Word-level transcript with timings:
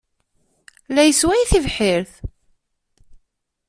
La 0.93 1.01
yessway 1.05 1.41
tibḥirt. 1.49 2.13